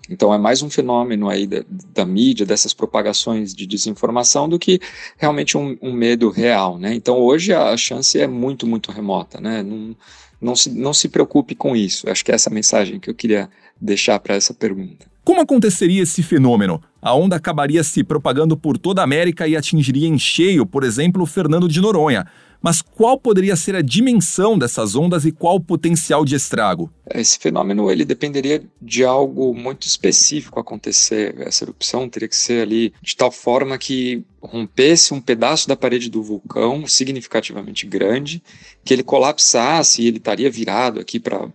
Então 0.09 0.33
é 0.33 0.39
mais 0.39 0.63
um 0.63 0.71
fenômeno 0.71 1.29
aí 1.29 1.47
da, 1.47 1.65
da 1.95 2.07
mídia, 2.07 2.47
dessas 2.47 2.73
propagações 2.73 3.55
de 3.55 3.67
desinformação, 3.67 4.49
do 4.49 4.59
que 4.59 4.81
realmente 5.17 5.57
um, 5.57 5.77
um, 5.83 5.93
medo 5.93 6.31
real, 6.31 6.79
né? 6.79 6.95
Então 6.95 7.19
hoje 7.19 7.53
a 7.53 7.77
chance 7.77 8.19
é 8.21 8.27
muito, 8.27 8.67
muito 8.67 8.93
remota, 8.93 9.41
né? 9.41 9.63
Não, 9.63 9.97
não, 10.41 10.57
se, 10.57 10.71
não 10.71 10.93
se 10.93 11.09
preocupe 11.09 11.55
com 11.55 11.75
isso. 11.75 12.09
Acho 12.09 12.25
que 12.25 12.33
é 12.33 12.35
essa 12.35 12.51
mensagem 12.51 13.01
que 13.01 13.11
eu 13.11 13.15
queria 13.15 13.49
deixar 13.81 14.19
para 14.21 14.35
essa 14.35 14.55
pergunta. 14.55 15.07
Como 15.25 15.41
aconteceria 15.41 16.03
esse 16.03 16.23
fenômeno? 16.23 16.81
A 17.03 17.13
onda 17.13 17.35
acabaria 17.35 17.83
se 17.83 18.05
propagando 18.05 18.57
por 18.57 18.79
toda 18.79 19.01
a 19.01 19.05
América 19.05 19.49
e 19.49 19.57
atingiria 19.57 20.07
em 20.07 20.17
cheio, 20.17 20.65
por 20.65 20.85
exemplo, 20.85 21.27
Fernando 21.27 21.69
de 21.69 21.81
Noronha. 21.81 22.27
Mas 22.63 22.83
qual 22.83 23.19
poderia 23.19 23.57
ser 23.57 23.75
a 23.75 23.83
dimensão 23.83 24.59
dessas 24.59 24.95
ondas 24.95 25.25
e 25.25 25.33
qual 25.33 25.57
o 25.57 25.61
potencial 25.61 26.25
de 26.25 26.35
estrago? 26.35 26.91
Esse 27.15 27.39
fenômeno 27.39 27.91
ele 27.91 28.05
dependeria 28.05 28.63
de 28.81 29.05
algo 29.05 29.55
muito 29.55 29.87
específico 29.87 30.59
acontecer. 30.59 31.35
Essa 31.39 31.65
erupção 31.65 32.09
teria 32.09 32.29
que 32.29 32.37
ser 32.37 32.63
ali 32.63 32.93
de 33.01 33.17
tal 33.17 33.31
forma 33.31 33.79
que 33.79 34.25
rompesse 34.41 35.13
um 35.13 35.21
pedaço 35.21 35.69
da 35.69 35.77
parede 35.77 36.11
do 36.11 36.23
vulcão 36.23 36.87
significativamente 36.87 37.87
grande, 37.87 38.43
que 38.85 38.95
ele 38.95 39.03
colapsasse 39.03 40.03
e 40.03 40.07
ele 40.07 40.19
estaria 40.19 40.51
virado 40.51 41.01
aqui 41.01 41.19
para 41.19 41.49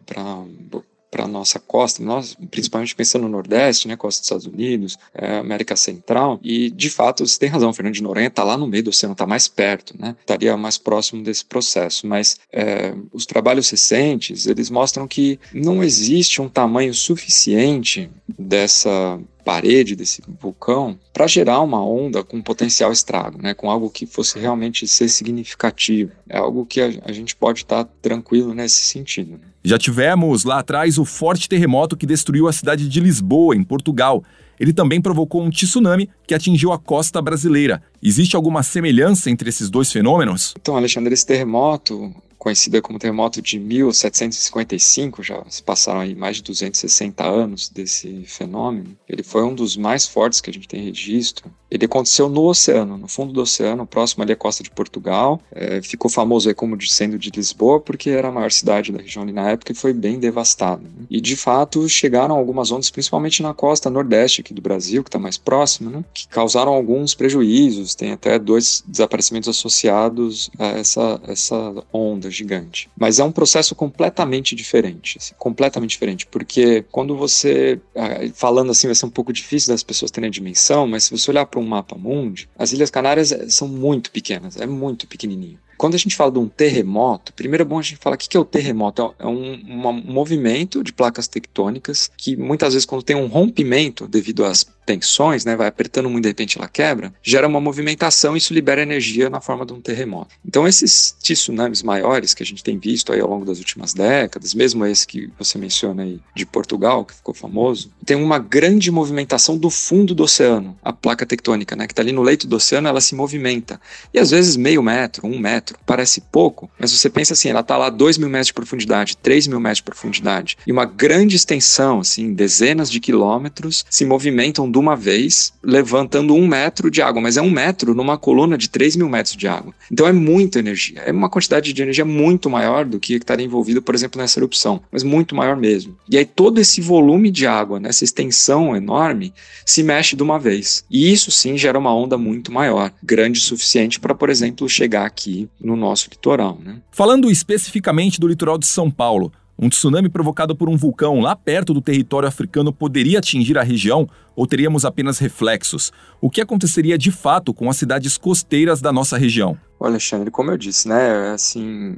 para 1.12 1.26
a 1.26 1.28
nossa 1.28 1.60
costa, 1.60 2.02
nós, 2.02 2.38
principalmente 2.50 2.96
pensando 2.96 3.24
no 3.24 3.30
Nordeste, 3.30 3.88
né, 3.88 3.98
costa 3.98 4.22
dos 4.22 4.26
Estados 4.26 4.46
Unidos, 4.48 4.98
é, 5.14 5.40
América 5.40 5.76
Central, 5.76 6.40
e 6.42 6.72
de 6.72 6.90
fato 6.90 7.28
você 7.28 7.38
tem 7.38 7.50
razão, 7.50 7.74
Fernando 7.74 7.94
de 7.94 8.02
Noronha 8.02 8.28
está 8.28 8.44
lá 8.46 8.58
no 8.58 8.66
meio 8.66 8.84
do 8.84 8.90
oceano, 8.90 9.12
está 9.12 9.28
mais 9.28 9.50
perto, 9.50 9.94
né, 10.00 10.16
estaria 10.20 10.56
mais 10.56 10.78
próximo 10.78 11.22
desse 11.22 11.44
processo, 11.44 12.08
mas 12.08 12.40
é, 12.52 12.96
os 13.12 13.26
trabalhos 13.26 13.70
recentes, 13.70 14.48
eles 14.48 14.70
mostram 14.70 15.06
que 15.06 15.38
não 15.54 15.84
existe 15.84 16.42
um 16.42 16.48
tamanho 16.48 16.94
suficiente 16.94 18.10
dessa 18.40 19.20
parede 19.44 19.96
desse 19.96 20.22
vulcão 20.40 20.98
para 21.12 21.28
gerar 21.28 21.62
uma 21.62 21.84
onda 21.84 22.24
com 22.24 22.42
potencial 22.42 22.92
estrago, 22.92 23.42
né, 23.42 23.54
com 23.54 23.70
algo 23.70 23.90
que 23.90 24.06
fosse 24.06 24.40
realmente 24.40 24.88
ser 24.88 25.10
significativo. 25.10 26.12
É 26.30 26.38
algo 26.38 26.66
que 26.66 26.80
a, 26.80 26.92
a 27.04 27.12
gente 27.12 27.36
pode 27.36 27.64
estar 27.64 27.84
tá 27.84 27.92
tranquilo 28.02 28.54
nesse 28.54 28.84
sentido. 28.84 29.34
Né? 29.34 29.51
Já 29.64 29.78
tivemos 29.78 30.44
lá 30.44 30.60
atrás 30.60 30.98
o 30.98 31.06
forte 31.06 31.48
terremoto 31.48 31.96
que 31.96 32.06
destruiu 32.06 32.48
a 32.48 32.54
cidade 32.54 32.90
de 32.90 33.00
Lisboa, 33.00 33.56
em 33.56 33.64
Portugal. 33.64 34.24
Ele 34.60 34.74
também 34.74 35.00
provocou 35.00 35.44
um 35.44 35.50
tsunami 35.50 36.10
que 36.28 36.34
atingiu 36.34 36.72
a 36.72 36.80
costa 36.80 37.22
brasileira. 37.22 37.82
Existe 38.02 38.36
alguma 38.36 38.64
semelhança 38.64 39.30
entre 39.30 39.50
esses 39.50 39.70
dois 39.70 39.92
fenômenos? 39.92 40.54
Então, 40.60 40.76
Alexandre, 40.76 41.14
esse 41.14 41.26
terremoto 41.26 42.14
conhecida 42.42 42.82
como 42.82 42.98
terremoto 42.98 43.40
de 43.40 43.60
1755, 43.60 45.22
já 45.22 45.44
se 45.48 45.62
passaram 45.62 46.00
aí 46.00 46.16
mais 46.16 46.38
de 46.38 46.42
260 46.42 47.24
anos 47.24 47.70
desse 47.70 48.24
fenômeno. 48.26 48.98
Ele 49.08 49.22
foi 49.22 49.44
um 49.44 49.54
dos 49.54 49.78
mais 49.78 50.08
fortes 50.08 50.42
que 50.42 50.50
a 50.50 50.54
gente 50.54 50.68
tem 50.68 50.84
registro. 50.84 51.52
Ele 51.70 51.86
aconteceu 51.86 52.28
no 52.28 52.46
oceano, 52.46 52.98
no 52.98 53.08
fundo 53.08 53.32
do 53.32 53.42
oceano, 53.42 53.86
próximo 53.86 54.24
ali 54.24 54.34
à 54.34 54.36
costa 54.36 54.64
de 54.64 54.72
Portugal. 54.72 55.40
É, 55.52 55.82
ficou 55.84 56.10
famoso 56.10 56.50
aí 56.50 56.56
como 56.56 56.76
sendo 56.82 57.18
de 57.18 57.30
Lisboa, 57.30 57.80
porque 57.80 58.10
era 58.10 58.30
a 58.30 58.32
maior 58.32 58.52
cidade 58.52 58.92
da 58.92 59.00
região 59.00 59.22
ali 59.22 59.32
na 59.32 59.52
época 59.52 59.72
e 59.72 59.76
foi 59.76 59.94
bem 59.94 60.20
devastado. 60.20 60.82
Né? 60.82 61.06
E 61.12 61.22
de 61.22 61.36
fato 61.36 61.88
chegaram 61.88 62.36
algumas 62.36 62.72
ondas, 62.72 62.90
principalmente 62.90 63.44
na 63.44 63.54
costa 63.54 63.90
nordeste 63.90 64.42
aqui 64.42 64.54
do 64.54 64.62
Brasil, 64.62 65.04
que 65.04 65.10
está 65.10 65.20
mais 65.20 65.38
próxima, 65.38 65.92
né? 65.92 66.04
que 66.12 66.28
causaram 66.28 66.74
alguns 66.74 67.14
prejuízos. 67.14 67.94
Tem 67.94 68.12
até 68.12 68.40
dois 68.40 68.84
desaparecimentos 68.88 69.48
associados 69.48 70.50
a 70.58 70.66
essa, 70.70 71.22
essa 71.28 71.56
onda 71.94 72.31
gigante. 72.32 72.90
Mas 72.98 73.20
é 73.20 73.24
um 73.24 73.32
processo 73.32 73.76
completamente 73.76 74.56
diferente, 74.56 75.18
assim, 75.18 75.34
completamente 75.38 75.92
diferente, 75.92 76.26
porque 76.26 76.84
quando 76.92 77.16
você, 77.16 77.80
ah, 77.96 78.20
falando 78.34 78.72
assim 78.72 78.88
vai 78.88 78.96
ser 78.96 79.06
um 79.06 79.10
pouco 79.10 79.34
difícil 79.34 79.74
das 79.74 79.84
pessoas 79.84 80.12
terem 80.12 80.28
a 80.28 80.32
dimensão, 80.32 80.88
mas 80.88 81.06
se 81.06 81.12
você 81.12 81.32
olhar 81.32 81.46
para 81.46 81.60
um 81.60 81.66
mapa 81.66 81.96
mundi, 81.96 82.50
as 82.58 82.72
Ilhas 82.72 82.90
Canárias 82.90 83.32
eh, 83.32 83.50
são 83.50 83.68
muito 83.68 84.12
pequenas, 84.12 84.58
é 84.58 84.66
muito 84.66 85.08
pequenininho. 85.08 85.60
Quando 85.82 85.96
a 85.96 85.98
gente 85.98 86.16
fala 86.16 86.32
de 86.32 86.38
um 86.38 86.48
terremoto, 86.48 87.34
primeiro 87.34 87.64
é 87.64 87.66
bom 87.66 87.80
a 87.80 87.82
gente 87.82 87.96
falar 87.96 88.16
o 88.16 88.20
que 88.20 88.38
é 88.38 88.40
o 88.40 88.46
terremoto. 88.46 89.16
É 89.18 89.26
um, 89.26 89.54
um 89.54 90.14
movimento 90.14 90.84
de 90.84 90.94
placas 90.94 91.28
tectônicas 91.28 92.12
que 92.16 92.38
muitas 92.38 92.74
vezes 92.74 92.86
quando 92.86 93.02
tem 93.02 93.16
um 93.16 93.26
rompimento 93.26 94.08
devido 94.08 94.46
às 94.46 94.64
tensões, 94.86 95.46
né, 95.46 95.56
vai 95.56 95.68
apertando 95.68 96.10
muito, 96.10 96.24
de 96.24 96.30
repente 96.30 96.58
ela 96.58 96.68
quebra, 96.68 97.14
gera 97.22 97.48
uma 97.48 97.62
movimentação 97.62 98.36
e 98.36 98.40
isso 98.40 98.54
libera 98.54 98.82
energia 98.82 99.30
na 99.30 99.40
forma 99.40 99.66
de 99.66 99.74
um 99.74 99.80
terremoto. 99.80 100.36
Então 100.46 100.68
esses 100.68 101.16
tsunamis 101.22 101.84
maiores 101.84 102.34
que 102.34 102.44
a 102.44 102.46
gente 102.46 102.64
tem 102.64 102.78
visto 102.78 103.14
aí 103.14 103.20
ao 103.20 103.30
longo 103.30 103.46
das 103.46 103.60
últimas 103.60 103.94
décadas, 103.94 104.54
mesmo 104.54 104.86
esse 104.86 105.08
que 105.08 105.30
você 105.38 105.58
menciona 105.58 106.04
aí 106.04 106.20
de 106.36 106.46
Portugal, 106.46 107.06
que 107.06 107.14
ficou 107.14 107.34
famoso, 107.34 107.92
tem 108.06 108.18
uma 108.18 108.38
grande 108.38 108.92
movimentação 108.92 109.58
do 109.58 109.70
fundo 109.70 110.14
do 110.14 110.24
oceano. 110.24 110.78
A 110.84 110.92
placa 110.92 111.26
tectônica, 111.26 111.76
né, 111.76 111.88
que 111.88 111.94
está 111.94 112.02
ali 112.02 112.12
no 112.12 112.22
leito 112.22 112.48
do 112.48 112.56
oceano, 112.56 112.88
ela 112.88 113.02
se 113.02 113.16
movimenta. 113.16 113.80
E 114.14 114.20
às 114.20 114.32
vezes 114.32 114.56
meio 114.56 114.84
metro, 114.84 115.26
um 115.26 115.40
metro, 115.40 115.71
parece 115.86 116.22
pouco, 116.32 116.70
mas 116.80 116.92
você 116.92 117.10
pensa 117.10 117.34
assim, 117.34 117.50
ela 117.50 117.62
está 117.62 117.78
lá 117.78 117.90
dois 117.90 118.18
mil 118.18 118.30
metros 118.30 118.48
de 118.48 118.54
profundidade, 118.54 119.18
três 119.18 119.48
mil 119.48 119.60
metros 119.60 119.78
de 119.78 119.84
profundidade, 119.84 120.58
e 120.66 120.72
uma 120.72 120.86
grande 120.86 121.36
extensão, 121.36 122.00
assim, 122.00 122.34
dezenas 122.34 122.90
de 122.90 123.00
quilômetros, 123.00 123.86
se 123.90 124.06
movimentam 124.06 124.70
de 124.70 124.78
uma 124.78 124.96
vez, 124.96 125.54
levantando 125.64 126.36
um 126.36 126.48
metro 126.48 126.90
de 126.90 127.02
água, 127.02 127.22
mas 127.22 127.38
é 127.38 127.42
um 127.42 127.50
metro 127.50 127.94
numa 127.94 128.18
coluna 128.18 128.58
de 128.58 128.70
3 128.70 128.96
mil 128.96 129.10
metros 129.10 129.36
de 129.36 129.48
água. 129.48 129.74
Então 129.92 130.08
é 130.08 130.12
muita 130.12 130.60
energia, 130.60 131.02
é 131.06 131.12
uma 131.12 131.30
quantidade 131.30 131.74
de 131.74 131.82
energia 131.82 132.06
muito 132.06 132.50
maior 132.50 132.86
do 132.86 133.00
que 133.00 133.16
estaria 133.16 133.46
envolvido, 133.46 133.82
por 133.82 133.96
exemplo, 133.96 134.20
nessa 134.20 134.40
erupção, 134.40 134.82
mas 134.92 135.04
muito 135.04 135.36
maior 135.36 135.56
mesmo. 135.56 135.98
E 136.10 136.18
aí 136.18 136.26
todo 136.26 136.60
esse 136.60 136.82
volume 136.82 137.30
de 137.32 137.48
água, 137.48 137.80
nessa 137.80 138.04
extensão 138.04 138.76
enorme, 138.76 139.34
se 139.66 139.84
mexe 139.84 140.16
de 140.16 140.24
uma 140.24 140.40
vez. 140.40 140.84
E 140.90 141.12
isso 141.12 141.32
sim 141.32 141.58
gera 141.58 141.80
uma 141.80 141.96
onda 141.96 142.18
muito 142.18 142.52
maior, 142.52 142.92
grande 143.04 143.40
o 143.40 143.44
suficiente 143.44 144.00
para, 144.00 144.16
por 144.16 144.30
exemplo, 144.30 144.68
chegar 144.68 145.06
aqui 145.06 145.50
no 145.64 145.76
nosso 145.76 146.10
litoral. 146.10 146.58
Né? 146.64 146.82
Falando 146.92 147.30
especificamente 147.30 148.20
do 148.20 148.28
litoral 148.28 148.58
de 148.58 148.66
São 148.66 148.90
Paulo, 148.90 149.32
um 149.58 149.70
tsunami 149.70 150.10
provocado 150.10 150.56
por 150.56 150.68
um 150.68 150.76
vulcão 150.76 151.20
lá 151.20 151.36
perto 151.36 151.72
do 151.72 151.82
território 151.82 152.28
africano 152.28 152.74
poderia 152.74 153.20
atingir 153.20 153.60
a 153.60 153.64
região 153.64 154.10
ou 154.36 154.48
teríamos 154.48 154.86
apenas 154.86 155.20
reflexos? 155.20 155.92
O 156.20 156.32
que 156.32 156.42
aconteceria 156.42 156.98
de 156.98 157.12
fato 157.12 157.54
com 157.54 157.70
as 157.70 157.78
cidades 157.78 158.18
costeiras 158.18 158.82
da 158.82 158.92
nossa 158.92 159.18
região? 159.18 159.56
Olha, 159.80 159.92
Alexandre, 159.92 160.32
como 160.32 160.50
eu 160.50 160.58
disse, 160.58 160.88
né, 160.88 161.32
assim, 161.32 161.98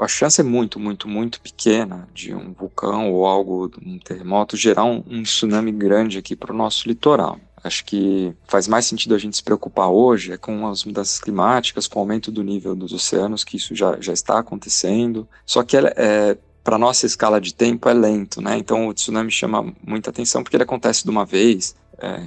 a 0.00 0.08
chance 0.08 0.40
é 0.40 0.44
muito, 0.44 0.80
muito, 0.80 1.08
muito 1.08 1.40
pequena 1.40 2.08
de 2.12 2.34
um 2.34 2.52
vulcão 2.52 3.12
ou 3.12 3.26
algo, 3.26 3.70
um 3.84 3.98
terremoto 3.98 4.56
gerar 4.56 4.84
um, 4.84 5.02
um 5.08 5.22
tsunami 5.22 5.70
grande 5.70 6.18
aqui 6.18 6.34
para 6.34 6.52
o 6.52 6.56
nosso 6.56 6.88
litoral. 6.88 7.38
Acho 7.64 7.82
que 7.86 8.34
faz 8.46 8.68
mais 8.68 8.84
sentido 8.84 9.14
a 9.14 9.18
gente 9.18 9.36
se 9.36 9.42
preocupar 9.42 9.88
hoje 9.88 10.32
é 10.32 10.36
com 10.36 10.68
as 10.68 10.84
mudanças 10.84 11.18
climáticas, 11.18 11.88
com 11.88 11.98
o 11.98 12.02
aumento 12.02 12.30
do 12.30 12.42
nível 12.42 12.76
dos 12.76 12.92
oceanos, 12.92 13.42
que 13.42 13.56
isso 13.56 13.74
já, 13.74 13.98
já 13.98 14.12
está 14.12 14.38
acontecendo. 14.38 15.26
Só 15.46 15.62
que 15.62 15.74
é, 15.78 16.36
para 16.62 16.78
nossa 16.78 17.06
escala 17.06 17.40
de 17.40 17.54
tempo 17.54 17.88
é 17.88 17.94
lento, 17.94 18.42
né? 18.42 18.58
Então 18.58 18.88
o 18.88 18.94
tsunami 18.94 19.30
chama 19.30 19.72
muita 19.82 20.10
atenção 20.10 20.42
porque 20.42 20.56
ele 20.56 20.64
acontece 20.64 21.04
de 21.04 21.10
uma 21.10 21.24
vez. 21.24 21.74
É, 21.98 22.20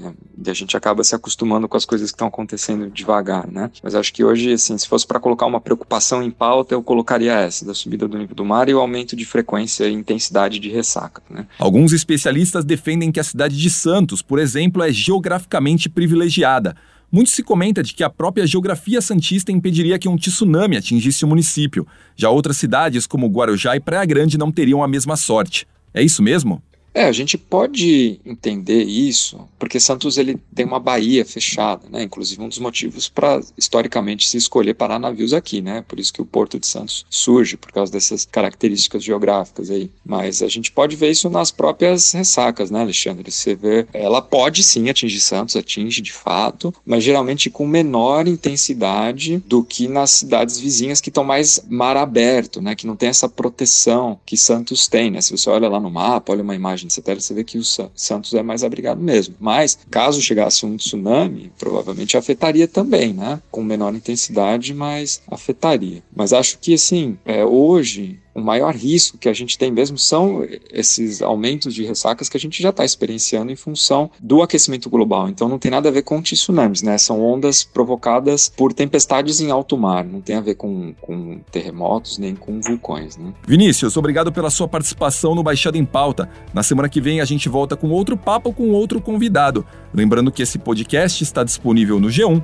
e 0.45 0.49
a 0.49 0.53
gente 0.53 0.77
acaba 0.77 1.03
se 1.03 1.13
acostumando 1.13 1.67
com 1.67 1.75
as 1.75 1.85
coisas 1.85 2.09
que 2.09 2.15
estão 2.15 2.27
acontecendo 2.27 2.89
devagar, 2.89 3.47
né? 3.51 3.69
Mas 3.83 3.95
acho 3.95 4.13
que 4.13 4.23
hoje, 4.23 4.53
assim, 4.53 4.77
se 4.77 4.87
fosse 4.87 5.05
para 5.05 5.19
colocar 5.19 5.45
uma 5.45 5.59
preocupação 5.59 6.23
em 6.23 6.31
pauta, 6.31 6.73
eu 6.73 6.81
colocaria 6.81 7.33
essa, 7.33 7.65
da 7.65 7.73
subida 7.73 8.07
do 8.07 8.17
nível 8.17 8.35
do 8.35 8.45
mar 8.45 8.69
e 8.69 8.73
o 8.73 8.79
aumento 8.79 9.15
de 9.15 9.25
frequência 9.25 9.85
e 9.85 9.93
intensidade 9.93 10.59
de 10.59 10.69
ressaca, 10.69 11.21
né? 11.29 11.47
Alguns 11.59 11.91
especialistas 11.91 12.63
defendem 12.63 13.11
que 13.11 13.19
a 13.19 13.23
cidade 13.23 13.57
de 13.57 13.69
Santos, 13.69 14.21
por 14.21 14.39
exemplo, 14.39 14.81
é 14.81 14.91
geograficamente 14.91 15.89
privilegiada, 15.89 16.75
muito 17.11 17.29
se 17.29 17.41
comenta 17.41 17.81
de 17.81 17.93
que 17.93 18.03
a 18.03 18.09
própria 18.09 18.45
geografia 18.45 19.01
santista 19.01 19.51
impediria 19.51 19.97
que 19.97 20.09
um 20.09 20.17
tsunami 20.17 20.75
atingisse 20.75 21.23
o 21.23 21.27
município. 21.27 21.87
Já 22.15 22.29
outras 22.29 22.57
cidades, 22.57 23.07
como 23.07 23.27
Guarujá 23.27 23.75
e 23.75 23.79
Praia 23.79 24.05
Grande, 24.05 24.37
não 24.37 24.51
teriam 24.51 24.83
a 24.83 24.87
mesma 24.87 25.15
sorte. 25.15 25.65
É 25.93 26.03
isso 26.03 26.21
mesmo? 26.21 26.61
É, 26.97 27.03
a 27.03 27.11
gente 27.11 27.37
pode 27.37 28.19
entender 28.25 28.83
isso, 28.83 29.47
porque 29.59 29.79
Santos 29.79 30.17
ele 30.17 30.35
tem 30.55 30.65
uma 30.65 30.79
baía 30.79 31.23
fechada, 31.23 31.87
né? 31.91 32.01
Inclusive 32.01 32.41
um 32.41 32.49
dos 32.49 32.57
motivos 32.57 33.07
para 33.07 33.39
historicamente 33.55 34.27
se 34.27 34.35
escolher 34.35 34.73
parar 34.73 34.97
navios 34.97 35.31
aqui, 35.31 35.61
né? 35.61 35.85
Por 35.87 35.99
isso 35.99 36.11
que 36.11 36.23
o 36.23 36.25
Porto 36.25 36.59
de 36.59 36.65
Santos 36.65 37.05
surge 37.07 37.55
por 37.55 37.71
causa 37.71 37.91
dessas 37.91 38.25
características 38.25 39.03
geográficas 39.03 39.69
aí. 39.69 39.91
Mas 40.03 40.41
a 40.41 40.47
gente 40.47 40.71
pode 40.71 40.95
ver 40.95 41.11
isso 41.11 41.29
nas 41.29 41.51
próprias 41.51 42.13
ressacas, 42.13 42.71
né, 42.71 42.81
Alexandre? 42.81 43.29
Você 43.29 43.53
vê, 43.53 43.85
ela 43.93 44.19
pode 44.19 44.63
sim 44.63 44.89
atingir 44.89 45.19
Santos, 45.19 45.55
atinge 45.55 46.01
de 46.01 46.11
fato, 46.11 46.73
mas 46.83 47.03
geralmente 47.03 47.47
com 47.51 47.67
menor 47.67 48.27
intensidade 48.27 49.37
do 49.45 49.63
que 49.63 49.87
nas 49.87 50.09
cidades 50.09 50.57
vizinhas 50.59 50.99
que 50.99 51.09
estão 51.09 51.23
mais 51.23 51.63
mar 51.69 51.95
aberto, 51.95 52.59
né? 52.59 52.73
Que 52.73 52.87
não 52.87 52.95
tem 52.95 53.09
essa 53.09 53.29
proteção 53.29 54.19
que 54.25 54.35
Santos 54.35 54.87
tem, 54.87 55.11
né? 55.11 55.21
Se 55.21 55.29
você 55.29 55.47
olha 55.47 55.69
lá 55.69 55.79
no 55.79 55.91
mapa, 55.91 56.31
olha 56.31 56.41
uma 56.41 56.55
imagem 56.55 56.86
de 56.87 56.93
satélite, 56.93 57.25
você 57.25 57.33
vê 57.33 57.43
que 57.43 57.57
o 57.57 57.63
Santos 57.63 58.33
é 58.33 58.41
mais 58.41 58.63
abrigado 58.63 58.99
mesmo. 58.99 59.35
Mas, 59.39 59.77
caso 59.91 60.21
chegasse 60.21 60.65
um 60.65 60.77
tsunami, 60.77 61.51
provavelmente 61.57 62.17
afetaria 62.17 62.67
também, 62.67 63.13
né? 63.13 63.41
Com 63.51 63.63
menor 63.63 63.93
intensidade, 63.93 64.73
mas 64.73 65.21
afetaria. 65.29 66.01
Mas 66.15 66.33
acho 66.33 66.57
que, 66.59 66.73
assim, 66.73 67.17
é, 67.25 67.45
hoje 67.45 68.19
o 68.37 68.41
maior 68.41 68.75
risco 68.75 69.17
que 69.17 69.27
a 69.27 69.33
gente 69.33 69.57
tem 69.57 69.71
mesmo 69.71 69.97
são 69.97 70.47
esses 70.71 71.23
aumentos 71.23 71.73
de 71.73 71.83
ressacas 71.83 72.29
que 72.29 72.37
a 72.37 72.39
gente 72.39 72.61
já 72.61 72.69
está 72.69 72.85
experienciando 72.85 73.51
em 73.51 73.55
função 73.55 74.11
do 74.19 74.43
aquecimento 74.43 74.91
global. 74.91 75.27
Então 75.27 75.49
não 75.49 75.57
tem 75.57 75.71
nada 75.71 75.89
a 75.89 75.91
ver 75.91 76.03
com 76.03 76.21
tsunamis, 76.21 76.83
né? 76.83 76.99
São 76.99 77.19
ondas 77.19 77.63
provocadas 77.63 78.47
por 78.55 78.73
tempestades 78.73 79.41
em 79.41 79.49
alto 79.49 79.75
mar, 79.75 80.05
não 80.05 80.21
tem 80.21 80.35
a 80.35 80.41
ver 80.41 80.53
com, 80.53 80.93
com 81.01 81.39
terremotos 81.51 82.19
nem 82.19 82.35
com 82.35 82.61
vulcões, 82.61 83.17
né? 83.17 83.33
Vinícius, 83.47 83.97
obrigado 83.97 84.31
pela 84.31 84.51
sua 84.51 84.67
participação 84.67 85.33
no 85.33 85.41
Baixada 85.41 85.77
em 85.77 85.85
Pauta. 85.85 86.29
Na 86.53 86.61
semana 86.61 86.87
que 86.87 87.01
vem 87.01 87.19
a 87.19 87.25
gente 87.25 87.49
volta 87.49 87.75
com 87.75 87.89
outro 87.89 88.15
papo 88.15 88.53
com 88.53 88.69
outro 88.69 89.01
convidado. 89.01 89.65
Lembrando 89.91 90.31
que 90.31 90.43
esse 90.43 90.59
podcast 90.59 91.23
está 91.23 91.43
disponível 91.43 91.99
no 91.99 92.09
G1 92.09 92.43